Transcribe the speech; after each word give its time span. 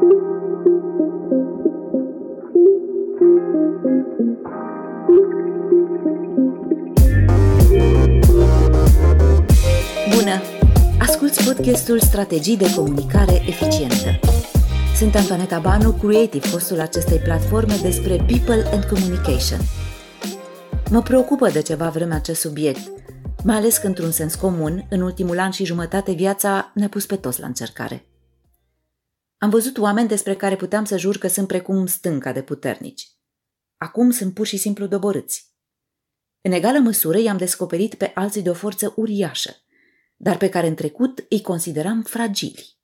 Bună! 0.00 0.10
Asculți 10.98 11.44
podcastul 11.44 12.00
Strategii 12.00 12.56
de 12.56 12.74
comunicare 12.74 13.32
eficientă. 13.32 14.20
Sunt 14.96 15.14
Antoaneta 15.14 15.58
Banu, 15.58 15.92
creative 15.92 16.48
hostul 16.48 16.80
acestei 16.80 17.18
platforme 17.18 17.74
despre 17.82 18.16
People 18.16 18.64
and 18.72 18.84
Communication. 18.84 19.58
Mă 20.90 21.02
preocupă 21.02 21.48
de 21.48 21.62
ceva 21.62 21.88
vreme 21.88 22.14
acest 22.14 22.40
subiect, 22.40 22.90
mai 23.44 23.56
ales 23.56 23.76
că, 23.76 23.86
într-un 23.86 24.10
sens 24.10 24.34
comun, 24.34 24.86
în 24.90 25.00
ultimul 25.00 25.38
an 25.38 25.50
și 25.50 25.64
jumătate 25.64 26.12
viața 26.12 26.70
ne-a 26.74 26.88
pus 26.88 27.06
pe 27.06 27.16
toți 27.16 27.40
la 27.40 27.46
încercare. 27.46 28.04
Am 29.44 29.50
văzut 29.50 29.78
oameni 29.78 30.08
despre 30.08 30.36
care 30.36 30.56
puteam 30.56 30.84
să 30.84 30.96
jur 30.96 31.18
că 31.18 31.28
sunt 31.28 31.46
precum 31.46 31.86
stânca 31.86 32.32
de 32.32 32.42
puternici. 32.42 33.10
Acum 33.76 34.10
sunt 34.10 34.34
pur 34.34 34.46
și 34.46 34.56
simplu 34.56 34.86
doborâți. 34.86 35.54
În 36.40 36.52
egală 36.52 36.78
măsură 36.78 37.18
i-am 37.18 37.36
descoperit 37.36 37.94
pe 37.94 38.12
alții 38.14 38.42
de 38.42 38.50
o 38.50 38.54
forță 38.54 38.92
uriașă, 38.96 39.56
dar 40.16 40.36
pe 40.36 40.48
care 40.48 40.66
în 40.66 40.74
trecut 40.74 41.26
îi 41.28 41.40
consideram 41.40 42.02
fragili. 42.02 42.78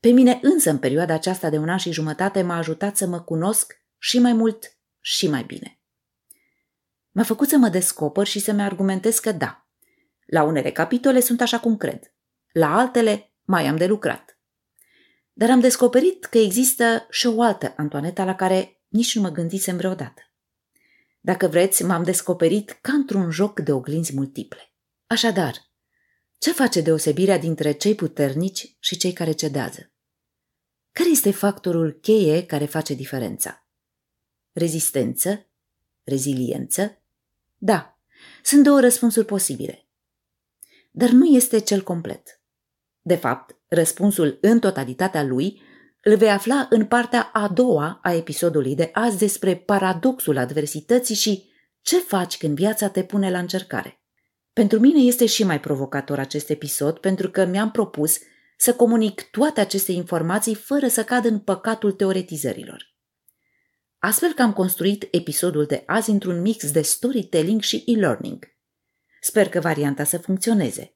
Pe 0.00 0.08
mine 0.08 0.38
însă, 0.42 0.70
în 0.70 0.78
perioada 0.78 1.14
aceasta 1.14 1.50
de 1.50 1.58
un 1.58 1.68
an 1.68 1.78
și 1.78 1.92
jumătate, 1.92 2.42
m-a 2.42 2.56
ajutat 2.56 2.96
să 2.96 3.06
mă 3.06 3.20
cunosc 3.20 3.82
și 3.98 4.18
mai 4.18 4.32
mult 4.32 4.78
și 5.00 5.28
mai 5.28 5.42
bine. 5.42 5.80
M-a 7.10 7.22
făcut 7.22 7.48
să 7.48 7.56
mă 7.56 7.68
descoper 7.68 8.26
și 8.26 8.38
să-mi 8.38 8.62
argumentez 8.62 9.18
că 9.18 9.32
da, 9.32 9.68
la 10.26 10.42
unele 10.42 10.70
capitole 10.70 11.20
sunt 11.20 11.40
așa 11.40 11.60
cum 11.60 11.76
cred, 11.76 12.14
la 12.52 12.78
altele 12.78 13.32
mai 13.42 13.66
am 13.66 13.76
de 13.76 13.86
lucrat. 13.86 14.33
Dar 15.36 15.50
am 15.50 15.60
descoperit 15.60 16.24
că 16.24 16.38
există 16.38 17.06
și 17.10 17.26
o 17.26 17.42
altă 17.42 17.74
Antoaneta 17.76 18.24
la 18.24 18.34
care 18.34 18.80
nici 18.88 19.14
nu 19.14 19.22
mă 19.22 19.28
gândisem 19.28 19.76
vreodată. 19.76 20.22
Dacă 21.20 21.46
vreți, 21.46 21.84
m-am 21.84 22.02
descoperit 22.02 22.78
ca 22.80 22.92
într-un 22.92 23.30
joc 23.30 23.60
de 23.60 23.72
oglinzi 23.72 24.14
multiple. 24.14 24.72
Așadar, 25.06 25.70
ce 26.38 26.52
face 26.52 26.80
deosebirea 26.80 27.38
dintre 27.38 27.72
cei 27.72 27.94
puternici 27.94 28.76
și 28.78 28.96
cei 28.96 29.12
care 29.12 29.32
cedează? 29.32 29.92
Care 30.92 31.10
este 31.10 31.30
factorul 31.30 31.92
cheie 31.92 32.46
care 32.46 32.64
face 32.64 32.94
diferența? 32.94 33.68
Rezistență? 34.52 35.46
Reziliență? 36.02 37.02
Da, 37.56 37.98
sunt 38.42 38.62
două 38.62 38.80
răspunsuri 38.80 39.26
posibile. 39.26 39.88
Dar 40.90 41.08
nu 41.08 41.24
este 41.24 41.58
cel 41.60 41.82
complet. 41.82 42.40
De 43.06 43.14
fapt, 43.14 43.56
răspunsul 43.68 44.38
în 44.40 44.58
totalitatea 44.58 45.22
lui 45.22 45.62
îl 46.02 46.16
vei 46.16 46.30
afla 46.30 46.66
în 46.70 46.84
partea 46.84 47.30
a 47.32 47.48
doua 47.48 47.98
a 48.02 48.12
episodului 48.12 48.74
de 48.74 48.90
azi 48.92 49.18
despre 49.18 49.56
paradoxul 49.56 50.38
adversității 50.38 51.14
și 51.14 51.50
ce 51.80 51.98
faci 51.98 52.36
când 52.36 52.56
viața 52.56 52.88
te 52.88 53.02
pune 53.02 53.30
la 53.30 53.38
încercare. 53.38 54.00
Pentru 54.52 54.78
mine 54.78 55.00
este 55.00 55.26
și 55.26 55.44
mai 55.44 55.60
provocator 55.60 56.18
acest 56.18 56.50
episod 56.50 56.98
pentru 56.98 57.30
că 57.30 57.44
mi-am 57.44 57.70
propus 57.70 58.18
să 58.56 58.74
comunic 58.74 59.22
toate 59.30 59.60
aceste 59.60 59.92
informații 59.92 60.54
fără 60.54 60.88
să 60.88 61.04
cad 61.04 61.24
în 61.24 61.38
păcatul 61.38 61.92
teoretizărilor. 61.92 62.94
Astfel 63.98 64.32
că 64.32 64.42
am 64.42 64.52
construit 64.52 65.08
episodul 65.10 65.64
de 65.64 65.82
azi 65.86 66.10
într-un 66.10 66.40
mix 66.40 66.70
de 66.70 66.82
storytelling 66.82 67.60
și 67.60 67.82
e-learning. 67.86 68.44
Sper 69.20 69.48
că 69.48 69.60
varianta 69.60 70.04
să 70.04 70.18
funcționeze. 70.18 70.93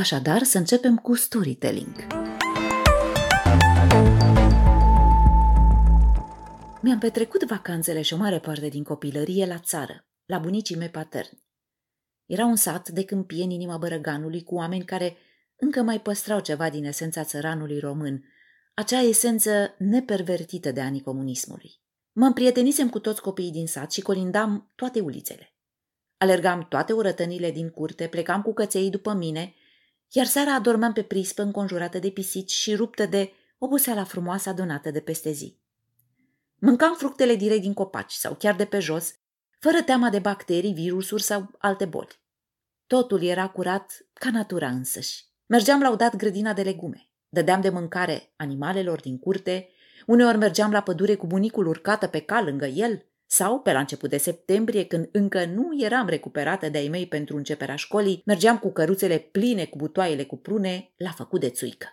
Așadar, 0.00 0.42
să 0.42 0.58
începem 0.58 0.96
cu 0.96 1.14
storytelling. 1.14 2.06
Mi-am 6.80 6.98
petrecut 6.98 7.44
vacanțele 7.44 8.02
și 8.02 8.14
o 8.14 8.16
mare 8.16 8.38
parte 8.38 8.68
din 8.68 8.82
copilărie 8.82 9.46
la 9.46 9.58
țară, 9.58 10.06
la 10.26 10.38
bunicii 10.38 10.76
mei 10.76 10.88
paterni. 10.88 11.44
Era 12.26 12.44
un 12.44 12.56
sat 12.56 12.88
de 12.88 13.04
câmpie 13.04 13.42
în 13.42 13.50
inima 13.50 13.76
Bărăganului 13.76 14.42
cu 14.42 14.54
oameni 14.54 14.84
care 14.84 15.16
încă 15.56 15.82
mai 15.82 16.00
păstrau 16.00 16.40
ceva 16.40 16.70
din 16.70 16.84
esența 16.84 17.24
țăranului 17.24 17.78
român, 17.78 18.24
acea 18.74 19.00
esență 19.00 19.74
nepervertită 19.78 20.72
de 20.72 20.80
anii 20.80 21.02
comunismului. 21.02 21.80
Mă 22.12 22.26
împrietenisem 22.26 22.88
cu 22.88 22.98
toți 22.98 23.20
copiii 23.20 23.52
din 23.52 23.66
sat 23.66 23.92
și 23.92 24.00
colindam 24.00 24.72
toate 24.74 25.00
ulițele. 25.00 25.54
Alergam 26.16 26.66
toate 26.68 26.92
urătănile 26.92 27.50
din 27.50 27.70
curte, 27.70 28.06
plecam 28.06 28.42
cu 28.42 28.52
căței 28.52 28.90
după 28.90 29.12
mine, 29.12 29.54
iar 30.10 30.26
seara 30.26 30.54
adormeam 30.54 30.92
pe 30.92 31.02
prispă 31.02 31.42
înconjurată 31.42 31.98
de 31.98 32.10
pisici 32.10 32.50
și 32.50 32.74
ruptă 32.74 33.06
de 33.06 33.32
oboseala 33.58 34.04
frumoasă 34.04 34.48
adunată 34.48 34.90
de 34.90 35.00
peste 35.00 35.30
zi. 35.30 35.58
Mâncam 36.58 36.94
fructele 36.94 37.34
direct 37.34 37.60
din 37.60 37.74
copaci 37.74 38.12
sau 38.12 38.34
chiar 38.34 38.56
de 38.56 38.64
pe 38.64 38.78
jos, 38.78 39.14
fără 39.58 39.82
teama 39.82 40.10
de 40.10 40.18
bacterii, 40.18 40.72
virusuri 40.72 41.22
sau 41.22 41.50
alte 41.58 41.84
boli. 41.84 42.20
Totul 42.86 43.22
era 43.22 43.48
curat 43.48 44.06
ca 44.12 44.30
natura 44.30 44.68
însăși. 44.68 45.24
Mergeam 45.46 45.80
la 45.80 45.90
udat 45.90 46.16
grădina 46.16 46.52
de 46.52 46.62
legume. 46.62 47.08
Dădeam 47.28 47.60
de 47.60 47.68
mâncare 47.68 48.32
animalelor 48.36 49.00
din 49.00 49.18
curte, 49.18 49.68
uneori 50.06 50.38
mergeam 50.38 50.70
la 50.70 50.80
pădure 50.80 51.14
cu 51.14 51.26
bunicul 51.26 51.66
urcată 51.66 52.06
pe 52.06 52.20
cal 52.20 52.44
lângă 52.44 52.66
el, 52.66 53.06
sau, 53.32 53.60
pe 53.60 53.72
la 53.72 53.78
început 53.78 54.10
de 54.10 54.16
septembrie, 54.16 54.84
când 54.84 55.08
încă 55.12 55.44
nu 55.44 55.82
eram 55.82 56.08
recuperată 56.08 56.68
de-ai 56.68 56.88
mei 56.88 57.06
pentru 57.06 57.36
începerea 57.36 57.76
școlii, 57.76 58.22
mergeam 58.24 58.58
cu 58.58 58.72
căruțele 58.72 59.18
pline 59.18 59.64
cu 59.64 59.76
butoaiele 59.76 60.24
cu 60.24 60.36
prune 60.36 60.92
la 60.96 61.10
făcut 61.10 61.40
de 61.40 61.50
țuică. 61.50 61.86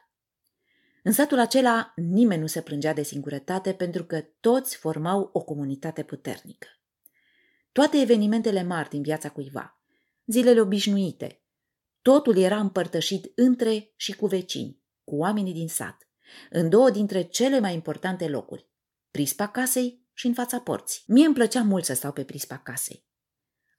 În 1.04 1.12
satul 1.12 1.40
acela 1.40 1.94
nimeni 1.96 2.42
nu 2.42 2.48
se 2.48 2.62
plângea 2.62 2.94
de 2.94 3.04
singurătate 3.04 3.74
pentru 3.74 4.04
că 4.04 4.26
toți 4.40 4.78
formau 4.78 5.30
o 5.34 5.42
comunitate 5.42 6.04
puternică. 6.04 6.68
Toate 7.72 7.98
evenimentele 7.98 8.64
mari 8.64 8.90
din 8.90 9.02
viața 9.02 9.30
cuiva, 9.30 9.82
zilele 10.26 10.60
obișnuite, 10.60 11.42
totul 12.02 12.38
era 12.38 12.60
împărtășit 12.60 13.32
între 13.36 13.94
și 13.96 14.16
cu 14.16 14.28
vecini, 14.28 14.80
cu 15.04 15.16
oamenii 15.16 15.54
din 15.54 15.68
sat, 15.68 16.08
în 16.50 16.70
două 16.70 16.90
dintre 16.90 17.22
cele 17.22 17.60
mai 17.60 17.74
importante 17.74 18.28
locuri, 18.28 18.68
prispa 19.12 19.48
casei 19.48 20.06
și 20.18 20.28
în 20.28 20.34
fața 20.34 20.60
porții. 20.60 21.02
Mie 21.08 21.26
îmi 21.26 21.36
plăcea 21.36 21.62
mult 21.62 21.86
să 21.86 21.94
stau 21.94 22.12
pe 22.12 22.24
prispa 22.24 22.58
casei. 22.58 23.06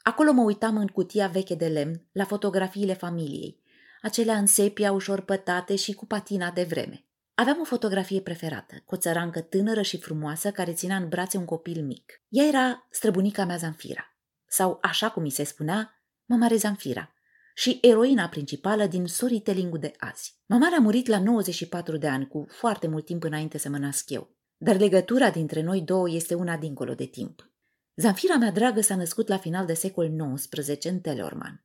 Acolo 0.02 0.32
mă 0.32 0.42
uitam 0.42 0.76
în 0.76 0.86
cutia 0.86 1.26
veche 1.26 1.54
de 1.54 1.66
lemn 1.66 2.08
la 2.12 2.24
fotografiile 2.24 2.94
familiei, 2.94 3.62
acelea 4.02 4.36
în 4.38 4.46
sepia 4.46 4.92
ușor 4.92 5.20
pătate 5.20 5.76
și 5.76 5.92
cu 5.92 6.06
patina 6.06 6.50
de 6.50 6.62
vreme. 6.62 7.04
Aveam 7.34 7.60
o 7.60 7.64
fotografie 7.64 8.20
preferată, 8.20 8.74
cu 8.84 8.94
o 8.94 8.98
țărancă 8.98 9.40
tânără 9.40 9.82
și 9.82 9.98
frumoasă 9.98 10.50
care 10.50 10.72
ținea 10.72 10.96
în 10.96 11.08
brațe 11.08 11.36
un 11.36 11.44
copil 11.44 11.82
mic. 11.84 12.22
Ea 12.28 12.44
era 12.44 12.86
străbunica 12.90 13.44
mea 13.44 13.56
Zanfira, 13.56 14.16
sau 14.48 14.78
așa 14.82 15.10
cum 15.10 15.22
mi 15.22 15.30
se 15.30 15.44
spunea, 15.44 16.02
mama 16.24 16.48
Zanfira, 16.54 17.12
și 17.54 17.78
eroina 17.82 18.28
principală 18.28 18.86
din 18.86 19.06
storytelling 19.06 19.78
de 19.78 19.92
azi. 19.98 20.38
Mama 20.46 20.68
a 20.76 20.80
murit 20.80 21.06
la 21.06 21.18
94 21.18 21.96
de 21.96 22.08
ani, 22.08 22.28
cu 22.28 22.46
foarte 22.48 22.86
mult 22.86 23.04
timp 23.04 23.22
înainte 23.22 23.58
să 23.58 23.68
mă 23.68 23.78
nasc 23.78 24.10
eu. 24.10 24.36
Dar 24.60 24.76
legătura 24.76 25.30
dintre 25.30 25.62
noi 25.62 25.80
două 25.80 26.10
este 26.10 26.34
una 26.34 26.56
dincolo 26.56 26.94
de 26.94 27.04
timp. 27.04 27.50
Zanfira 27.94 28.36
mea 28.36 28.50
dragă 28.50 28.80
s-a 28.80 28.96
născut 28.96 29.28
la 29.28 29.38
final 29.38 29.66
de 29.66 29.74
secol 29.74 30.34
XIX 30.34 30.84
în 30.84 31.00
Teleorman. 31.00 31.64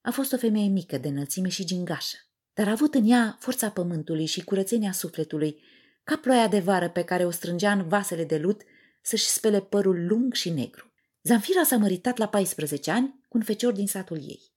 A 0.00 0.10
fost 0.10 0.32
o 0.32 0.36
femeie 0.36 0.68
mică 0.68 0.98
de 0.98 1.08
înălțime 1.08 1.48
și 1.48 1.64
gingașă, 1.64 2.16
dar 2.54 2.68
a 2.68 2.70
avut 2.70 2.94
în 2.94 3.10
ea 3.10 3.36
forța 3.40 3.70
pământului 3.70 4.26
și 4.26 4.44
curățenia 4.44 4.92
sufletului, 4.92 5.62
ca 6.04 6.16
ploaia 6.16 6.48
de 6.48 6.58
vară 6.58 6.90
pe 6.90 7.04
care 7.04 7.24
o 7.24 7.30
strângea 7.30 7.72
în 7.72 7.88
vasele 7.88 8.24
de 8.24 8.38
lut 8.38 8.62
să-și 9.02 9.26
spele 9.26 9.60
părul 9.60 10.06
lung 10.06 10.32
și 10.32 10.50
negru. 10.50 10.92
Zanfira 11.22 11.62
s-a 11.62 11.76
măritat 11.76 12.16
la 12.16 12.28
14 12.28 12.90
ani 12.90 13.20
cu 13.28 13.36
un 13.36 13.42
fecior 13.42 13.72
din 13.72 13.86
satul 13.86 14.18
ei. 14.18 14.52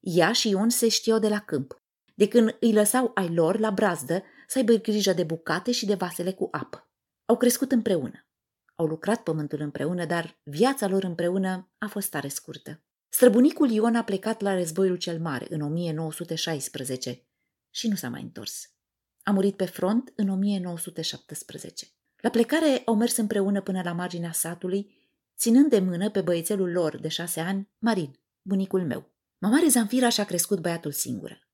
Ea 0.00 0.32
și 0.32 0.48
Ion 0.48 0.68
se 0.68 0.88
știau 0.88 1.18
de 1.18 1.28
la 1.28 1.38
câmp, 1.38 1.82
de 2.14 2.28
când 2.28 2.56
îi 2.60 2.72
lăsau 2.72 3.10
ai 3.14 3.34
lor 3.34 3.58
la 3.58 3.70
brazdă 3.70 4.22
să 4.46 4.58
aibă 4.58 4.72
grijă 4.72 5.12
de 5.12 5.24
bucate 5.24 5.72
și 5.72 5.86
de 5.86 5.94
vasele 5.94 6.32
cu 6.32 6.48
apă. 6.50 6.89
Au 7.30 7.36
crescut 7.36 7.72
împreună. 7.72 8.26
Au 8.74 8.86
lucrat 8.86 9.22
pământul 9.22 9.60
împreună, 9.60 10.04
dar 10.04 10.40
viața 10.42 10.86
lor 10.86 11.04
împreună 11.04 11.70
a 11.78 11.86
fost 11.86 12.10
tare 12.10 12.28
scurtă. 12.28 12.82
Străbunicul 13.08 13.70
Ion 13.70 13.96
a 13.96 14.04
plecat 14.04 14.40
la 14.40 14.54
războiul 14.54 14.96
cel 14.96 15.20
mare 15.20 15.46
în 15.50 15.60
1916 15.60 17.26
și 17.70 17.88
nu 17.88 17.94
s-a 17.94 18.08
mai 18.08 18.22
întors. 18.22 18.74
A 19.22 19.30
murit 19.30 19.56
pe 19.56 19.64
front 19.64 20.12
în 20.16 20.28
1917. 20.28 21.86
La 22.16 22.30
plecare 22.30 22.82
au 22.84 22.96
mers 22.96 23.16
împreună 23.16 23.62
până 23.62 23.82
la 23.82 23.92
marginea 23.92 24.32
satului, 24.32 24.94
ținând 25.36 25.70
de 25.70 25.78
mână 25.78 26.10
pe 26.10 26.20
băiețelul 26.20 26.70
lor 26.70 26.98
de 26.98 27.08
șase 27.08 27.40
ani, 27.40 27.70
Marin, 27.78 28.18
bunicul 28.42 28.86
meu. 28.86 29.12
Mamare 29.38 29.68
Zanfira 29.68 30.08
și-a 30.08 30.24
crescut 30.24 30.60
băiatul 30.60 30.92
singură. 30.92 31.48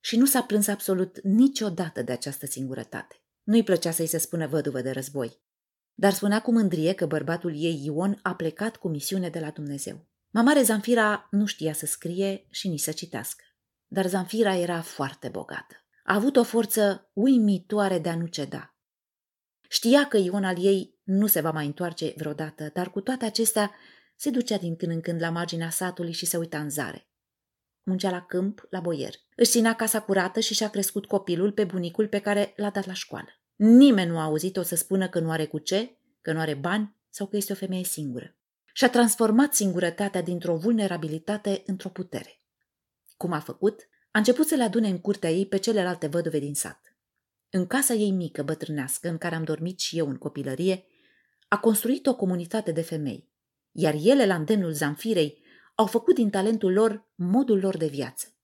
Și 0.00 0.16
nu 0.16 0.26
s-a 0.26 0.42
plâns 0.42 0.66
absolut 0.66 1.20
niciodată 1.22 2.02
de 2.02 2.12
această 2.12 2.46
singurătate. 2.46 3.24
Nu-i 3.50 3.62
plăcea 3.62 3.90
să-i 3.90 4.06
se 4.06 4.18
spună 4.18 4.46
văduvă 4.46 4.80
de 4.80 4.90
război. 4.90 5.40
Dar 5.94 6.12
spunea 6.12 6.42
cu 6.42 6.52
mândrie 6.52 6.92
că 6.92 7.06
bărbatul 7.06 7.52
ei, 7.56 7.84
Ion, 7.84 8.18
a 8.22 8.34
plecat 8.34 8.76
cu 8.76 8.88
misiune 8.88 9.28
de 9.28 9.40
la 9.40 9.50
Dumnezeu. 9.50 10.06
Mamare 10.30 10.62
Zanfira 10.62 11.28
nu 11.30 11.46
știa 11.46 11.72
să 11.72 11.86
scrie 11.86 12.46
și 12.50 12.68
nici 12.68 12.80
să 12.80 12.92
citească. 12.92 13.44
Dar 13.86 14.06
Zanfira 14.06 14.56
era 14.56 14.80
foarte 14.80 15.28
bogată. 15.28 15.74
A 16.04 16.14
avut 16.14 16.36
o 16.36 16.42
forță 16.42 17.10
uimitoare 17.12 17.98
de 17.98 18.08
a 18.08 18.16
nu 18.16 18.26
ceda. 18.26 18.76
Știa 19.68 20.08
că 20.08 20.16
Ion 20.16 20.44
al 20.44 20.64
ei 20.64 20.98
nu 21.02 21.26
se 21.26 21.40
va 21.40 21.50
mai 21.50 21.66
întoarce 21.66 22.14
vreodată, 22.16 22.70
dar 22.74 22.90
cu 22.90 23.00
toate 23.00 23.24
acestea 23.24 23.70
se 24.16 24.30
ducea 24.30 24.56
din 24.56 24.76
când 24.76 24.92
în 24.92 25.00
când 25.00 25.20
la 25.20 25.30
marginea 25.30 25.70
satului 25.70 26.12
și 26.12 26.26
se 26.26 26.36
uita 26.36 26.58
în 26.58 26.70
zare. 26.70 27.08
Muncea 27.82 28.10
la 28.10 28.22
câmp, 28.22 28.66
la 28.68 28.80
boier. 28.80 29.14
Își 29.36 29.50
ținea 29.50 29.74
casa 29.74 30.02
curată 30.02 30.40
și 30.40 30.54
și-a 30.54 30.70
crescut 30.70 31.06
copilul 31.06 31.52
pe 31.52 31.64
bunicul 31.64 32.08
pe 32.08 32.18
care 32.18 32.52
l-a 32.56 32.70
dat 32.70 32.86
la 32.86 32.92
școală. 32.92 33.39
Nimeni 33.62 34.10
nu 34.10 34.18
a 34.18 34.22
auzit-o 34.22 34.62
să 34.62 34.76
spună 34.76 35.08
că 35.08 35.20
nu 35.20 35.30
are 35.30 35.46
cu 35.46 35.58
ce, 35.58 35.96
că 36.20 36.32
nu 36.32 36.38
are 36.38 36.54
bani 36.54 36.94
sau 37.10 37.26
că 37.26 37.36
este 37.36 37.52
o 37.52 37.54
femeie 37.54 37.84
singură. 37.84 38.36
Și-a 38.72 38.90
transformat 38.90 39.54
singurătatea 39.54 40.22
dintr-o 40.22 40.56
vulnerabilitate 40.56 41.62
într-o 41.66 41.88
putere. 41.88 42.40
Cum 43.16 43.32
a 43.32 43.40
făcut? 43.40 43.88
A 44.10 44.18
început 44.18 44.46
să 44.46 44.54
le 44.54 44.62
adune 44.62 44.88
în 44.88 45.00
curtea 45.00 45.30
ei 45.30 45.46
pe 45.46 45.56
celelalte 45.56 46.06
văduve 46.06 46.38
din 46.38 46.54
sat. 46.54 46.96
În 47.50 47.66
casa 47.66 47.94
ei 47.94 48.10
mică, 48.10 48.42
bătrânească, 48.42 49.08
în 49.08 49.18
care 49.18 49.34
am 49.34 49.44
dormit 49.44 49.78
și 49.78 49.98
eu 49.98 50.08
în 50.08 50.16
copilărie, 50.16 50.84
a 51.48 51.58
construit 51.58 52.06
o 52.06 52.16
comunitate 52.16 52.72
de 52.72 52.82
femei, 52.82 53.28
iar 53.72 53.94
ele, 54.02 54.26
la 54.26 54.34
îndemnul 54.34 54.72
Zanfirei, 54.72 55.42
au 55.74 55.86
făcut 55.86 56.14
din 56.14 56.30
talentul 56.30 56.72
lor 56.72 57.08
modul 57.14 57.58
lor 57.58 57.76
de 57.76 57.86
viață. 57.86 58.34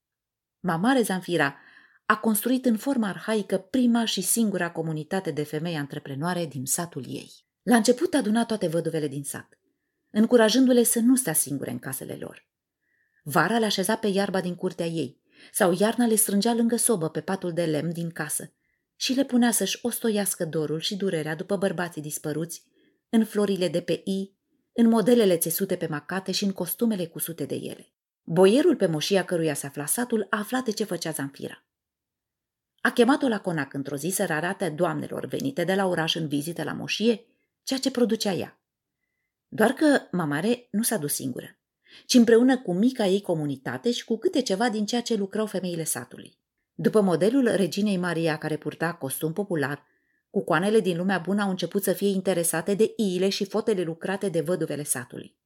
Mamare 0.60 1.02
Zanfira 1.02 1.56
a 2.06 2.16
construit 2.16 2.64
în 2.64 2.76
formă 2.76 3.06
arhaică 3.06 3.58
prima 3.58 4.04
și 4.04 4.20
singura 4.20 4.70
comunitate 4.70 5.30
de 5.30 5.42
femei 5.42 5.76
antreprenoare 5.76 6.46
din 6.46 6.64
satul 6.64 7.04
ei. 7.08 7.32
La 7.62 7.76
început 7.76 8.14
aduna 8.14 8.44
toate 8.44 8.66
văduvele 8.66 9.08
din 9.08 9.22
sat, 9.24 9.58
încurajându-le 10.10 10.82
să 10.82 10.98
nu 10.98 11.16
stea 11.16 11.32
singure 11.32 11.70
în 11.70 11.78
casele 11.78 12.16
lor. 12.20 12.48
Vara 13.22 13.58
le 13.58 13.64
așeza 13.64 13.96
pe 13.96 14.06
iarba 14.06 14.40
din 14.40 14.54
curtea 14.54 14.86
ei, 14.86 15.20
sau 15.52 15.76
iarna 15.78 16.06
le 16.06 16.14
strângea 16.14 16.54
lângă 16.54 16.76
sobă 16.76 17.08
pe 17.08 17.20
patul 17.20 17.52
de 17.52 17.64
lemn 17.64 17.92
din 17.92 18.10
casă 18.10 18.52
și 18.96 19.12
le 19.12 19.24
punea 19.24 19.50
să-și 19.50 19.78
ostoiască 19.82 20.44
dorul 20.44 20.80
și 20.80 20.96
durerea 20.96 21.34
după 21.34 21.56
bărbații 21.56 22.02
dispăruți, 22.02 22.64
în 23.08 23.24
florile 23.24 23.68
de 23.68 23.80
pe 23.80 23.92
i, 24.04 24.36
în 24.72 24.88
modelele 24.88 25.36
țesute 25.36 25.76
pe 25.76 25.86
macate 25.86 26.32
și 26.32 26.44
în 26.44 26.52
costumele 26.52 27.06
cusute 27.06 27.44
de 27.44 27.54
ele. 27.54 27.92
Boierul 28.22 28.76
pe 28.76 28.86
moșia 28.86 29.24
căruia 29.24 29.54
se 29.54 29.66
afla 29.66 29.86
satul 29.86 30.26
a 30.30 30.38
aflat 30.38 30.64
de 30.64 30.70
ce 30.70 30.84
făcea 30.84 31.10
Zanfira. 31.10 31.65
A 32.86 32.90
chemat-o 32.92 33.28
la 33.28 33.40
conac 33.40 33.72
într-o 33.74 33.96
zi 33.96 34.08
să 34.08 34.26
arate 34.28 34.68
doamnelor 34.68 35.26
venite 35.26 35.64
de 35.64 35.74
la 35.74 35.86
oraș 35.86 36.14
în 36.14 36.28
vizită 36.28 36.62
la 36.62 36.72
moșie 36.72 37.26
ceea 37.62 37.78
ce 37.78 37.90
producea 37.90 38.32
ea. 38.32 38.60
Doar 39.48 39.70
că 39.72 40.00
mamare 40.10 40.68
nu 40.70 40.82
s-a 40.82 40.96
dus 40.96 41.14
singură, 41.14 41.58
ci 42.06 42.14
împreună 42.14 42.58
cu 42.58 42.72
mica 42.72 43.06
ei 43.06 43.20
comunitate 43.20 43.90
și 43.90 44.04
cu 44.04 44.18
câte 44.18 44.42
ceva 44.42 44.68
din 44.68 44.86
ceea 44.86 45.02
ce 45.02 45.14
lucrau 45.14 45.46
femeile 45.46 45.84
satului. 45.84 46.38
După 46.74 47.00
modelul 47.00 47.48
reginei 47.48 47.96
Maria 47.96 48.38
care 48.38 48.56
purta 48.56 48.94
costum 48.94 49.32
popular, 49.32 49.84
cucoanele 50.30 50.80
din 50.80 50.96
lumea 50.96 51.18
bună 51.18 51.42
au 51.42 51.50
început 51.50 51.82
să 51.82 51.92
fie 51.92 52.08
interesate 52.08 52.74
de 52.74 52.92
iile 52.96 53.28
și 53.28 53.44
fotele 53.44 53.82
lucrate 53.82 54.28
de 54.28 54.40
văduvele 54.40 54.82
satului. 54.82 55.36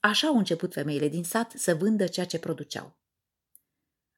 Așa 0.00 0.28
au 0.28 0.36
început 0.36 0.72
femeile 0.72 1.08
din 1.08 1.24
sat 1.24 1.52
să 1.56 1.74
vândă 1.74 2.06
ceea 2.06 2.26
ce 2.26 2.38
produceau. 2.38 2.96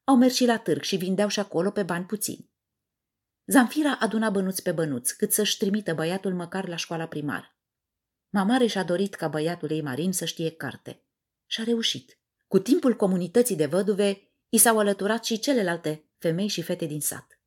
Au 0.05 0.17
mers 0.17 0.35
și 0.35 0.45
la 0.45 0.59
târg 0.59 0.83
și 0.83 0.97
vindeau 0.97 1.29
și 1.29 1.41
acolo 1.41 1.71
pe 1.71 1.83
bani 1.83 2.05
puțini. 2.05 2.50
Zanfira 3.51 3.97
aduna 4.01 4.31
bănuți 4.31 4.63
pe 4.63 4.73
bănuți, 4.73 5.17
cât 5.17 5.33
să-și 5.33 5.57
trimită 5.57 5.95
băiatul 5.95 6.35
măcar 6.35 6.69
la 6.69 6.77
școala 6.77 7.07
primară. 7.07 7.57
Mamare 8.29 8.67
și-a 8.67 8.83
dorit 8.83 9.15
ca 9.15 9.29
băiatul 9.29 9.71
ei 9.71 9.83
Marin 9.83 10.13
să 10.13 10.25
știe 10.25 10.51
carte. 10.51 11.03
Și 11.47 11.61
a 11.61 11.65
reușit. 11.65 12.19
Cu 12.47 12.59
timpul 12.59 12.97
comunității 12.97 13.57
de 13.57 13.67
văduve, 13.67 14.21
i 14.49 14.59
s-au 14.59 14.79
alăturat 14.79 15.25
și 15.25 15.39
celelalte 15.39 16.05
femei 16.19 16.47
și 16.47 16.63
fete 16.63 16.85
din 16.85 17.01
sat. 17.01 17.41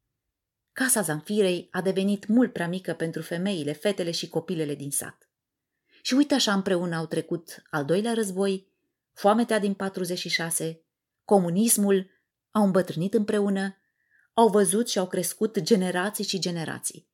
Casa 0.72 1.02
Zanfirei 1.02 1.68
a 1.72 1.82
devenit 1.82 2.28
mult 2.28 2.54
prea 2.54 2.68
mică 2.68 2.94
pentru 2.94 3.22
femeile, 3.22 3.74
fetele 3.74 4.12
și 4.12 4.30
copilele 4.30 4.76
din 4.76 4.92
sat. 4.92 5.30
Și 6.02 6.14
uite 6.14 6.34
așa 6.34 6.54
împreună 6.54 6.96
au 6.96 7.06
trecut 7.06 7.64
al 7.70 7.86
doilea 7.86 8.14
război, 8.14 8.68
foametea 9.14 9.60
din 9.60 9.74
46, 9.74 10.82
comunismul, 11.26 12.10
au 12.52 12.64
îmbătrânit 12.64 13.14
împreună, 13.14 13.78
au 14.34 14.48
văzut 14.48 14.90
și 14.90 15.00
au 15.00 15.08
crescut 15.08 15.60
generații 15.60 16.24
și 16.24 16.40
generații. 16.40 17.08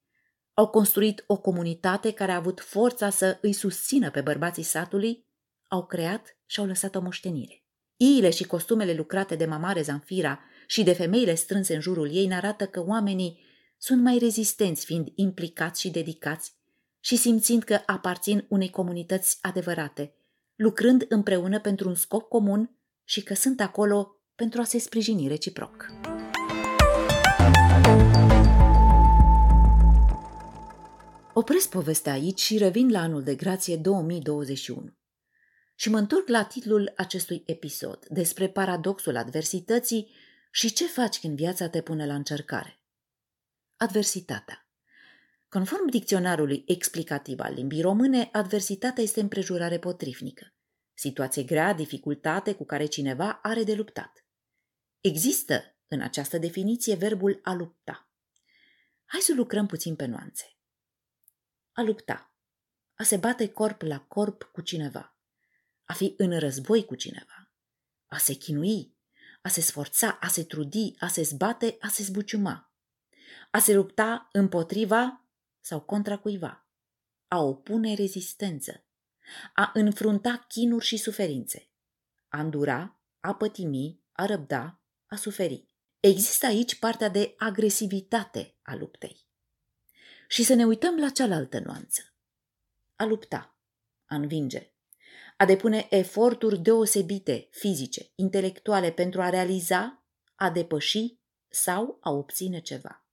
Au 0.54 0.68
construit 0.68 1.24
o 1.27 1.38
comunitate 1.38 2.12
care 2.12 2.31
a 2.31 2.36
avut 2.36 2.60
forța 2.60 3.10
să 3.10 3.38
îi 3.42 3.54
susțină 3.54 4.12
pe 4.12 4.21
bărbații 4.21 4.63
satului, 4.63 5.25
au 5.68 5.86
creat 5.86 6.38
și 6.45 6.60
au 6.60 6.66
lăsat 6.66 6.95
o 6.95 7.01
moștenire. 7.01 7.63
Iile 7.95 8.30
și 8.30 8.44
costumele 8.44 8.94
lucrate 8.94 9.36
de 9.36 9.45
mamare 9.45 9.81
Zanfira 9.81 10.39
și 10.68 10.83
de 10.83 10.94
femeile 10.94 11.36
strânse 11.36 11.75
în 11.75 11.81
jurul 11.81 12.16
ei 12.16 12.25
ne 12.25 12.36
arată 12.36 12.66
că 12.66 12.83
oamenii 12.86 13.39
sunt 13.77 14.01
mai 14.01 14.18
rezistenți 14.18 14.86
fiind 14.86 15.07
implicați 15.15 15.81
și 15.81 15.89
dedicați 15.89 16.54
și 17.00 17.15
simțind 17.15 17.63
că 17.63 17.80
aparțin 17.86 18.45
unei 18.50 18.69
comunități 18.69 19.38
adevărate, 19.42 20.13
lucrând 20.56 21.06
împreună 21.10 21.60
pentru 21.60 21.88
un 21.88 21.95
scop 21.95 22.30
comun 22.30 22.75
și 23.04 23.24
că 23.24 23.33
sunt 23.33 23.62
acolo 23.62 24.15
pentru 24.36 24.62
a 24.62 24.63
se 24.63 24.80
sprijini 24.80 25.27
reciproc. 25.27 25.86
Opresc 31.34 31.70
povestea 31.70 32.12
aici 32.12 32.40
și 32.40 32.58
revin 32.58 32.92
la 32.92 33.00
anul 33.00 33.24
de 33.24 33.36
grație 33.36 33.78
2021. 33.78 34.98
Și 35.76 35.90
mă 35.90 35.98
întorc 35.98 36.28
la 36.28 36.44
titlul 36.44 36.94
acestui 36.96 37.44
episod, 37.46 38.06
despre 38.06 38.50
paradoxul 38.50 39.18
adversității 39.18 40.12
și 40.52 40.74
ce 40.74 40.86
faci 40.86 41.20
când 41.20 41.36
viața 41.36 41.70
te 41.70 41.81
pune 41.81 42.06
la 42.06 42.14
încercare. 42.14 42.81
Adversitatea. 43.78 44.68
Conform 45.50 45.90
dicționarului 45.90 46.64
explicativ 46.68 47.40
al 47.40 47.54
limbii 47.54 47.82
române, 47.82 48.30
adversitatea 48.32 49.04
este 49.04 49.20
împrejurare 49.20 49.80
potrivnică, 49.80 50.54
situație 50.94 51.44
grea, 51.44 51.74
dificultate 51.74 52.54
cu 52.54 52.66
care 52.66 52.86
cineva 52.86 53.40
are 53.42 53.64
de 53.64 53.74
luptat. 53.74 54.25
Există 55.00 55.79
în 55.89 56.01
această 56.01 56.38
definiție 56.38 56.95
verbul 56.95 57.39
a 57.44 57.53
lupta. 57.53 58.09
Hai 59.06 59.19
să 59.19 59.33
lucrăm 59.33 59.65
puțin 59.65 59.95
pe 59.95 60.06
nuanțe. 60.06 60.57
A 61.71 61.81
lupta. 61.81 62.33
A 62.95 63.03
se 63.03 63.18
bate 63.18 63.47
corp 63.47 63.81
la 63.81 64.00
corp 64.00 64.44
cu 64.44 64.62
cineva. 64.62 65.18
A 65.86 65.94
fi 65.94 66.13
în 66.18 66.39
război 66.39 66.86
cu 66.86 66.95
cineva. 66.95 67.51
A 68.07 68.18
se 68.18 68.33
chinui. 68.33 68.97
A 69.41 69.50
se 69.50 69.62
sforța, 69.62 70.18
a 70.21 70.27
se 70.27 70.44
trudi, 70.44 70.95
a 71.00 71.07
se 71.07 71.21
zbate, 71.21 71.77
a 71.80 71.88
se 71.88 72.03
zbuciuma. 72.03 72.74
A 73.51 73.59
se 73.59 73.74
lupta 73.74 74.30
împotriva 74.31 75.25
sau 75.59 75.81
contra 75.81 76.18
cuiva. 76.18 76.68
A 77.27 77.41
opune 77.41 77.93
rezistență. 77.93 78.84
A 79.53 79.72
înfrunta 79.74 80.46
chinuri 80.48 80.86
și 80.86 80.98
suferințe. 80.98 81.69
A 82.27 82.39
îndura, 82.39 83.01
a 83.19 83.36
pătimi, 83.36 84.01
a 84.12 84.25
răbda, 84.25 84.81
a 85.05 85.15
suferi. 85.15 85.69
Există 86.00 86.46
aici 86.46 86.79
partea 86.79 87.10
de 87.10 87.34
agresivitate 87.38 88.56
a 88.62 88.75
luptei. 88.75 89.25
Și 90.27 90.44
să 90.44 90.53
ne 90.53 90.65
uităm 90.65 90.98
la 90.98 91.10
cealaltă 91.10 91.60
nuanță. 91.60 92.13
A 92.96 93.06
lupta, 93.06 93.58
a 94.06 94.15
învinge, 94.15 94.72
a 95.38 95.46
depune 95.46 95.88
eforturi 95.89 96.60
deosebite, 96.60 97.48
fizice, 97.51 98.12
intelectuale 98.15 98.91
pentru 98.91 99.22
a 99.22 99.29
realiza, 99.29 100.03
a 100.36 100.50
depăși 100.50 101.18
sau 101.50 101.98
a 102.01 102.10
obține 102.10 102.60
ceva. 102.60 103.06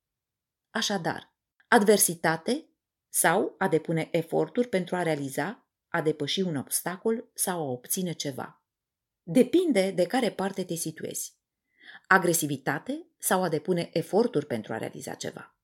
Așadar, 0.70 1.34
adversitate 1.68 2.68
sau 3.08 3.54
a 3.58 3.68
depune 3.68 4.08
eforturi 4.12 4.68
pentru 4.68 4.96
a 4.96 5.02
realiza, 5.02 5.66
a 5.88 6.02
depăși 6.02 6.40
un 6.40 6.56
obstacol 6.56 7.30
sau 7.34 7.60
a 7.60 7.70
obține 7.70 8.12
ceva. 8.12 8.62
Depinde 9.22 9.90
de 9.90 10.06
care 10.06 10.30
parte 10.32 10.64
te 10.64 10.74
situezi 10.74 11.35
agresivitate 12.06 13.06
sau 13.18 13.42
a 13.42 13.48
depune 13.48 13.90
eforturi 13.92 14.46
pentru 14.46 14.72
a 14.72 14.78
realiza 14.78 15.14
ceva. 15.14 15.56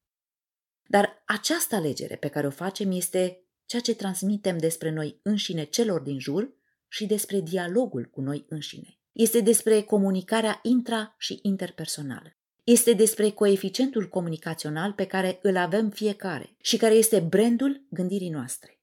Dar 0.87 1.23
această 1.27 1.75
alegere 1.75 2.17
pe 2.17 2.29
care 2.29 2.47
o 2.47 2.51
facem 2.51 2.91
este 2.91 3.45
ceea 3.67 3.83
ce 3.83 3.95
transmitem 3.95 4.59
despre 4.59 4.91
noi 4.91 5.21
înșine 5.23 5.65
celor 5.65 6.01
din 6.01 6.19
jur 6.19 6.53
și 6.89 7.07
despre 7.07 7.41
dialogul 7.41 8.05
cu 8.05 8.21
noi 8.21 8.47
înșine. 8.49 8.99
Este 9.13 9.41
despre 9.41 9.83
comunicarea 9.83 10.61
intra- 10.61 11.17
și 11.19 11.39
interpersonală. 11.43 12.37
Este 12.65 12.93
despre 12.93 13.31
coeficientul 13.31 14.09
comunicațional 14.09 14.93
pe 14.93 15.07
care 15.07 15.39
îl 15.43 15.57
avem 15.57 15.91
fiecare 15.91 16.57
și 16.61 16.77
care 16.77 16.95
este 16.95 17.21
brandul 17.21 17.87
gândirii 17.91 18.31
noastre. 18.31 18.81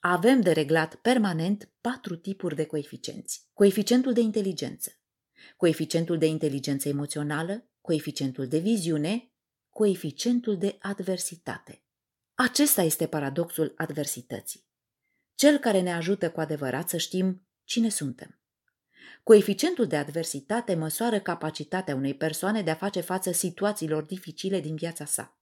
Avem 0.00 0.40
de 0.40 0.52
reglat 0.52 0.94
permanent 0.94 1.70
patru 1.80 2.16
tipuri 2.16 2.54
de 2.54 2.64
coeficienți. 2.64 3.48
Coeficientul 3.52 4.12
de 4.12 4.20
inteligență, 4.20 4.97
coeficientul 5.56 6.18
de 6.18 6.26
inteligență 6.26 6.88
emoțională, 6.88 7.68
coeficientul 7.80 8.46
de 8.46 8.58
viziune, 8.58 9.32
coeficientul 9.68 10.58
de 10.58 10.76
adversitate. 10.80 11.82
Acesta 12.34 12.82
este 12.82 13.06
paradoxul 13.06 13.72
adversității. 13.76 14.66
Cel 15.34 15.58
care 15.58 15.80
ne 15.80 15.92
ajută 15.92 16.30
cu 16.30 16.40
adevărat 16.40 16.88
să 16.88 16.96
știm 16.96 17.46
cine 17.64 17.88
suntem. 17.88 18.40
Coeficientul 19.22 19.86
de 19.86 19.96
adversitate 19.96 20.74
măsoară 20.74 21.20
capacitatea 21.20 21.94
unei 21.94 22.14
persoane 22.14 22.62
de 22.62 22.70
a 22.70 22.74
face 22.74 23.00
față 23.00 23.32
situațiilor 23.32 24.02
dificile 24.02 24.60
din 24.60 24.74
viața 24.74 25.04
sa. 25.04 25.38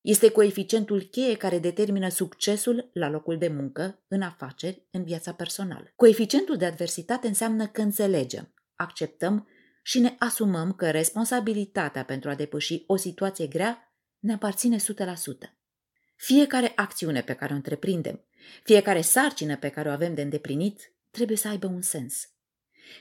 Este 0.00 0.30
coeficientul 0.30 1.02
cheie 1.02 1.36
care 1.36 1.58
determină 1.58 2.08
succesul 2.08 2.90
la 2.92 3.08
locul 3.08 3.38
de 3.38 3.48
muncă, 3.48 4.02
în 4.08 4.22
afaceri, 4.22 4.86
în 4.90 5.04
viața 5.04 5.32
personală. 5.32 5.92
Coeficientul 5.96 6.56
de 6.56 6.64
adversitate 6.64 7.26
înseamnă 7.26 7.66
că 7.66 7.80
înțelegem, 7.80 8.54
acceptăm 8.82 9.48
și 9.82 9.98
ne 9.98 10.14
asumăm 10.18 10.72
că 10.72 10.90
responsabilitatea 10.90 12.04
pentru 12.04 12.30
a 12.30 12.34
depăși 12.34 12.84
o 12.86 12.96
situație 12.96 13.46
grea 13.46 13.94
ne 14.18 14.32
aparține 14.32 14.76
100%. 14.76 14.80
Fiecare 16.16 16.72
acțiune 16.76 17.22
pe 17.22 17.34
care 17.34 17.52
o 17.52 17.56
întreprindem, 17.56 18.24
fiecare 18.62 19.00
sarcină 19.00 19.56
pe 19.56 19.68
care 19.68 19.88
o 19.88 19.92
avem 19.92 20.14
de 20.14 20.22
îndeplinit, 20.22 20.92
trebuie 21.10 21.36
să 21.36 21.48
aibă 21.48 21.66
un 21.66 21.80
sens. 21.80 22.28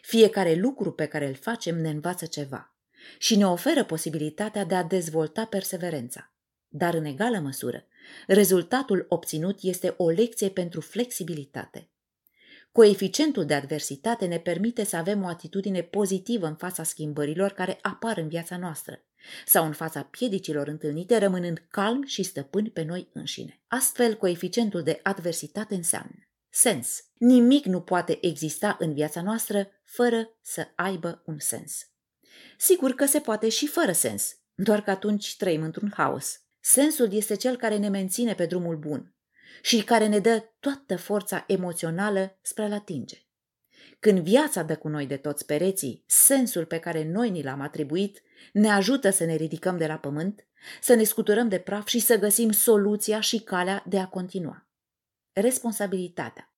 Fiecare 0.02 0.54
lucru 0.54 0.92
pe 0.92 1.06
care 1.06 1.28
îl 1.28 1.36
facem 1.36 1.78
ne 1.78 1.90
învață 1.90 2.26
ceva 2.26 2.76
și 3.18 3.36
ne 3.36 3.48
oferă 3.48 3.84
posibilitatea 3.84 4.64
de 4.64 4.76
a 4.76 4.84
dezvolta 4.84 5.46
perseverența. 5.46 6.34
Dar 6.68 6.94
în 6.94 7.06
egală 7.06 7.40
măsură, 7.40 7.86
rezultatul 8.28 9.06
obținut 9.10 9.60
este 9.62 9.94
o 9.98 10.10
lecție 10.10 10.50
pentru 10.50 10.82
flexibilitate. 10.82 11.90
Coeficientul 12.72 13.46
de 13.46 13.54
adversitate 13.54 14.26
ne 14.26 14.40
permite 14.40 14.84
să 14.84 14.96
avem 14.96 15.24
o 15.24 15.28
atitudine 15.28 15.82
pozitivă 15.82 16.48
în 16.48 16.56
fața 16.56 16.84
schimbărilor 16.84 17.52
care 17.52 17.80
apar 17.82 18.18
în 18.18 18.28
viața 18.28 18.58
noastră 18.58 19.04
sau 19.46 19.66
în 19.66 19.74
fața 19.74 20.04
piedicilor 20.04 20.68
întâlnite, 20.68 21.18
rămânând 21.18 21.66
calm 21.70 22.04
și 22.04 22.24
stăpâni 22.24 22.70
pe 22.70 22.84
noi 22.84 23.10
înșine. 23.14 23.62
Astfel, 23.68 24.16
coeficientul 24.16 24.84
de 24.84 25.00
adversitate 25.04 25.76
înseamnă 25.76 26.26
sens. 26.50 27.04
Nimic 27.18 27.66
nu 27.66 27.82
poate 27.82 28.18
exista 28.26 28.76
în 28.80 28.94
viața 28.94 29.22
noastră 29.22 29.68
fără 29.84 30.30
să 30.42 30.68
aibă 30.76 31.22
un 31.26 31.40
sens. 31.40 31.90
Sigur 32.58 32.92
că 32.92 33.06
se 33.06 33.20
poate 33.20 33.50
și 33.50 33.68
fără 33.68 33.92
sens, 33.92 34.36
doar 34.54 34.82
că 34.82 34.90
atunci 34.90 35.38
trăim 35.38 35.64
într-un 35.64 35.92
haos. 35.96 36.42
Sensul 36.60 37.14
este 37.14 37.36
cel 37.36 37.56
care 37.58 37.78
ne 37.78 37.90
menține 37.90 38.34
pe 38.34 38.46
drumul 38.46 38.78
bun 38.78 39.16
și 39.62 39.84
care 39.84 40.08
ne 40.08 40.20
dă 40.20 40.44
toată 40.60 40.98
forța 40.98 41.44
emoțională 41.48 42.38
spre 42.42 42.64
a 42.64 42.74
atinge. 42.74 43.18
Când 44.00 44.20
viața 44.20 44.64
dă 44.64 44.76
cu 44.76 44.88
noi 44.88 45.06
de 45.06 45.18
toți 45.18 45.46
pereții, 45.46 46.04
sensul 46.08 46.66
pe 46.66 46.80
care 46.80 47.12
noi 47.12 47.30
ni 47.30 47.44
l-am 47.44 47.62
atribuit 47.62 48.22
ne 48.54 48.70
ajută 48.70 49.10
să 49.10 49.24
ne 49.24 49.36
ridicăm 49.36 49.78
de 49.78 49.88
la 49.88 49.98
pământ, 49.98 50.48
să 50.82 50.94
ne 50.94 51.04
scuturăm 51.04 51.50
de 51.50 51.60
praf 51.60 51.88
și 51.88 52.00
să 52.00 52.18
găsim 52.18 52.52
soluția 52.52 53.20
și 53.20 53.40
calea 53.40 53.84
de 53.88 54.00
a 54.00 54.08
continua. 54.08 54.68
Responsabilitatea 55.32 56.54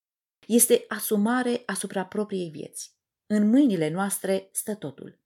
este 0.47 0.85
asumare 0.87 1.63
asupra 1.65 2.05
propriei 2.05 2.49
vieți. 2.49 2.95
În 3.27 3.49
mâinile 3.49 3.89
noastre 3.89 4.49
stă 4.51 4.75
totul. 4.75 5.19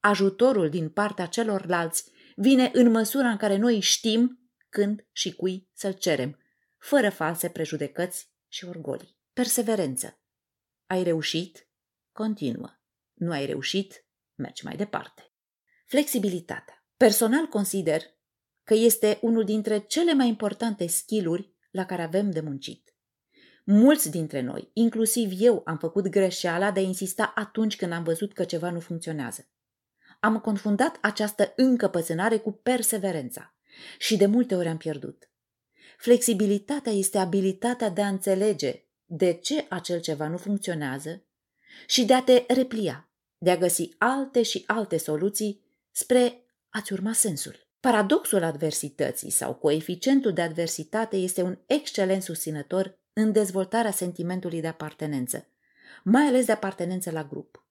Ajutorul 0.00 0.68
din 0.68 0.88
partea 0.88 1.26
celorlalți 1.26 2.10
vine 2.36 2.70
în 2.72 2.90
măsura 2.90 3.28
în 3.28 3.36
care 3.36 3.56
noi 3.56 3.80
știm 3.80 4.40
când 4.68 5.06
și 5.12 5.34
cui 5.34 5.68
să-l 5.72 5.92
cerem, 5.92 6.41
fără 6.82 7.10
false 7.10 7.48
prejudecăți 7.48 8.30
și 8.48 8.64
orgolii. 8.64 9.16
Perseverență. 9.32 10.20
Ai 10.86 11.02
reușit? 11.02 11.68
Continuă. 12.12 12.70
Nu 13.12 13.30
ai 13.30 13.46
reușit? 13.46 14.06
Mergi 14.34 14.64
mai 14.64 14.76
departe. 14.76 15.32
Flexibilitatea. 15.86 16.86
Personal 16.96 17.46
consider 17.46 18.02
că 18.64 18.74
este 18.74 19.18
unul 19.20 19.44
dintre 19.44 19.78
cele 19.78 20.14
mai 20.14 20.28
importante 20.28 20.86
skill 20.86 21.54
la 21.70 21.84
care 21.84 22.02
avem 22.02 22.30
de 22.30 22.40
muncit. 22.40 22.94
Mulți 23.64 24.10
dintre 24.10 24.40
noi, 24.40 24.70
inclusiv 24.72 25.30
eu, 25.38 25.62
am 25.64 25.78
făcut 25.78 26.08
greșeala 26.08 26.70
de 26.70 26.80
a 26.80 26.82
insista 26.82 27.32
atunci 27.34 27.76
când 27.76 27.92
am 27.92 28.02
văzut 28.02 28.32
că 28.32 28.44
ceva 28.44 28.70
nu 28.70 28.80
funcționează. 28.80 29.48
Am 30.20 30.40
confundat 30.40 30.98
această 31.00 31.52
încăpățânare 31.56 32.38
cu 32.38 32.52
perseverența 32.52 33.56
și 33.98 34.16
de 34.16 34.26
multe 34.26 34.54
ori 34.54 34.68
am 34.68 34.76
pierdut. 34.76 35.31
Flexibilitatea 36.02 36.92
este 36.92 37.18
abilitatea 37.18 37.88
de 37.88 38.02
a 38.02 38.08
înțelege 38.08 38.84
de 39.04 39.32
ce 39.32 39.66
acel 39.68 40.00
ceva 40.00 40.28
nu 40.28 40.36
funcționează 40.36 41.24
și 41.86 42.04
de 42.04 42.14
a 42.14 42.22
te 42.22 42.44
replia, 42.48 43.08
de 43.38 43.50
a 43.50 43.56
găsi 43.56 43.88
alte 43.98 44.42
și 44.42 44.64
alte 44.66 44.96
soluții 44.96 45.60
spre 45.90 46.44
a-ți 46.68 46.92
urma 46.92 47.12
sensul. 47.12 47.68
Paradoxul 47.80 48.42
adversității 48.42 49.30
sau 49.30 49.54
coeficientul 49.54 50.32
de 50.32 50.42
adversitate 50.42 51.16
este 51.16 51.42
un 51.42 51.58
excelent 51.66 52.22
susținător 52.22 52.98
în 53.12 53.32
dezvoltarea 53.32 53.90
sentimentului 53.90 54.60
de 54.60 54.68
apartenență, 54.68 55.46
mai 56.04 56.22
ales 56.22 56.46
de 56.46 56.52
apartenență 56.52 57.10
la 57.10 57.24
grup. 57.24 57.66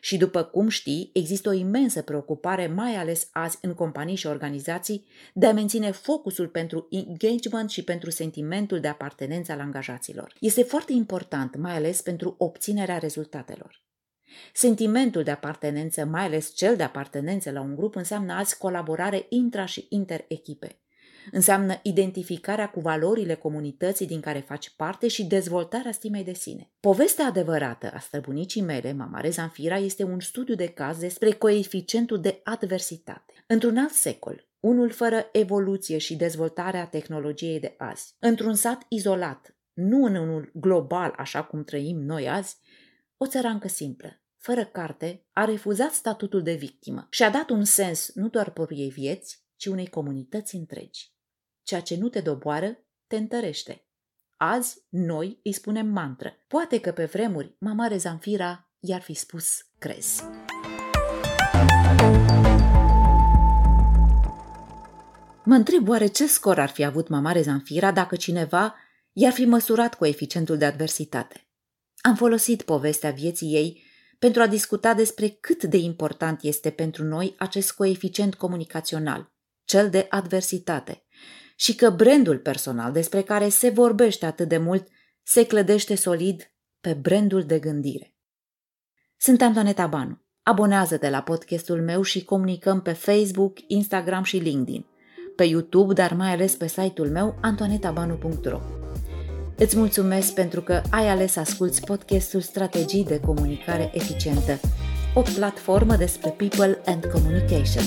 Și 0.00 0.16
după 0.16 0.42
cum 0.42 0.68
știi, 0.68 1.10
există 1.12 1.48
o 1.48 1.52
imensă 1.52 2.02
preocupare, 2.02 2.66
mai 2.66 2.94
ales 2.94 3.28
azi 3.32 3.58
în 3.60 3.74
companii 3.74 4.16
și 4.16 4.26
organizații, 4.26 5.06
de 5.32 5.46
a 5.46 5.52
menține 5.52 5.90
focusul 5.90 6.48
pentru 6.48 6.86
engagement 6.90 7.70
și 7.70 7.84
pentru 7.84 8.10
sentimentul 8.10 8.80
de 8.80 8.88
apartenență 8.88 9.52
al 9.52 9.60
angajaților. 9.60 10.34
Este 10.40 10.62
foarte 10.62 10.92
important, 10.92 11.56
mai 11.56 11.76
ales 11.76 12.00
pentru 12.00 12.34
obținerea 12.38 12.98
rezultatelor. 12.98 13.82
Sentimentul 14.52 15.22
de 15.22 15.30
apartenență, 15.30 16.04
mai 16.04 16.24
ales 16.24 16.54
cel 16.54 16.76
de 16.76 16.82
apartenență 16.82 17.50
la 17.50 17.60
un 17.60 17.74
grup, 17.74 17.96
înseamnă 17.96 18.32
azi 18.32 18.58
colaborare 18.58 19.18
intra- 19.28 19.64
și 19.64 19.86
inter-echipe. 19.88 20.78
Înseamnă 21.30 21.80
identificarea 21.82 22.70
cu 22.70 22.80
valorile 22.80 23.34
comunității 23.34 24.06
din 24.06 24.20
care 24.20 24.38
faci 24.38 24.70
parte 24.76 25.08
și 25.08 25.24
dezvoltarea 25.24 25.92
stimei 25.92 26.24
de 26.24 26.32
sine. 26.32 26.70
Povestea 26.80 27.26
adevărată 27.26 27.90
a 27.94 27.98
străbunicii 27.98 28.62
mele, 28.62 28.92
Mamare 28.92 29.30
Zanfira, 29.30 29.76
este 29.76 30.02
un 30.04 30.20
studiu 30.20 30.54
de 30.54 30.68
caz 30.68 30.98
despre 30.98 31.30
coeficientul 31.30 32.20
de 32.20 32.40
adversitate. 32.44 33.32
Într-un 33.46 33.76
alt 33.76 33.92
secol, 33.92 34.48
unul 34.60 34.90
fără 34.90 35.28
evoluție 35.32 35.98
și 35.98 36.16
dezvoltarea 36.16 36.86
tehnologiei 36.86 37.60
de 37.60 37.74
azi, 37.78 38.14
într-un 38.18 38.54
sat 38.54 38.86
izolat, 38.88 39.56
nu 39.72 40.04
în 40.04 40.14
unul 40.14 40.50
global 40.54 41.14
așa 41.16 41.42
cum 41.42 41.64
trăim 41.64 41.96
noi 41.96 42.28
azi, 42.28 42.56
o 43.16 43.26
țărancă 43.26 43.68
simplă, 43.68 44.22
fără 44.36 44.64
carte, 44.64 45.26
a 45.32 45.44
refuzat 45.44 45.92
statutul 45.92 46.42
de 46.42 46.54
victimă 46.54 47.06
și 47.10 47.22
a 47.22 47.30
dat 47.30 47.50
un 47.50 47.64
sens 47.64 48.10
nu 48.14 48.28
doar 48.28 48.50
propriei 48.50 48.90
vieți, 48.90 49.44
ci 49.56 49.66
unei 49.66 49.86
comunități 49.86 50.54
întregi. 50.54 51.13
Ceea 51.64 51.80
ce 51.80 51.96
nu 51.96 52.08
te 52.08 52.20
doboară, 52.20 52.78
te 53.06 53.16
întărește. 53.16 53.86
Azi, 54.36 54.78
noi 54.88 55.40
îi 55.42 55.52
spunem 55.52 55.86
mantră. 55.86 56.32
Poate 56.48 56.80
că 56.80 56.92
pe 56.92 57.04
vremuri, 57.04 57.56
mama 57.58 57.96
Zanfira 57.96 58.70
i-ar 58.78 59.00
fi 59.00 59.14
spus 59.14 59.66
crez. 59.78 60.20
Mă 65.44 65.54
întreb 65.54 65.88
oare 65.88 66.06
ce 66.06 66.26
scor 66.26 66.58
ar 66.58 66.68
fi 66.68 66.84
avut 66.84 67.08
mama 67.08 67.40
Zanfira 67.40 67.92
dacă 67.92 68.16
cineva 68.16 68.74
i-ar 69.12 69.32
fi 69.32 69.44
măsurat 69.44 69.94
coeficientul 69.94 70.56
de 70.56 70.64
adversitate. 70.64 71.48
Am 72.00 72.14
folosit 72.14 72.62
povestea 72.62 73.10
vieții 73.10 73.54
ei 73.54 73.82
pentru 74.18 74.42
a 74.42 74.46
discuta 74.46 74.94
despre 74.94 75.28
cât 75.28 75.64
de 75.64 75.76
important 75.76 76.42
este 76.42 76.70
pentru 76.70 77.04
noi 77.04 77.34
acest 77.38 77.72
coeficient 77.72 78.34
comunicațional, 78.34 79.32
cel 79.64 79.90
de 79.90 80.06
adversitate, 80.08 81.04
și 81.54 81.74
că 81.74 81.90
brandul 81.90 82.38
personal 82.38 82.92
despre 82.92 83.22
care 83.22 83.48
se 83.48 83.68
vorbește 83.68 84.26
atât 84.26 84.48
de 84.48 84.58
mult 84.58 84.88
se 85.22 85.46
clădește 85.46 85.94
solid 85.94 86.52
pe 86.80 86.92
brandul 86.92 87.42
de 87.42 87.58
gândire. 87.58 88.14
Sunt 89.16 89.42
Antoaneta 89.42 89.86
Banu. 89.86 90.22
Abonează-te 90.42 91.10
la 91.10 91.22
podcastul 91.22 91.82
meu 91.82 92.02
și 92.02 92.24
comunicăm 92.24 92.82
pe 92.82 92.92
Facebook, 92.92 93.58
Instagram 93.66 94.22
și 94.22 94.36
LinkedIn, 94.36 94.86
pe 95.36 95.44
YouTube, 95.44 95.92
dar 95.92 96.12
mai 96.12 96.32
ales 96.32 96.54
pe 96.54 96.66
site-ul 96.66 97.10
meu 97.10 97.38
antoanetabanu.ro. 97.40 98.60
Îți 99.56 99.76
mulțumesc 99.76 100.34
pentru 100.34 100.62
că 100.62 100.82
ai 100.90 101.08
ales 101.08 101.32
să 101.32 101.40
asculți 101.40 101.84
podcastul 101.84 102.40
Strategii 102.40 103.04
de 103.04 103.20
comunicare 103.20 103.90
eficientă, 103.94 104.60
o 105.14 105.20
platformă 105.20 105.96
despre 105.96 106.30
people 106.30 106.80
and 106.84 107.04
communication. 107.04 107.84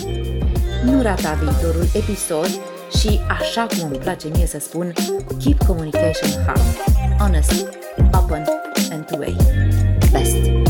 Nu 0.86 1.02
rata 1.02 1.34
viitorul 1.34 1.86
episod 1.94 2.76
și 3.00 3.20
așa 3.39 3.65
cum 3.65 3.88
îmi 3.89 3.98
place 3.98 4.27
mie 4.27 4.46
să 4.46 4.60
spun, 4.60 4.94
keep 5.44 5.63
communication 5.65 6.44
hard, 6.46 6.62
honest, 7.20 7.65
open 8.13 8.46
and 8.91 9.06
two-way. 9.06 9.36
Best! 10.12 10.67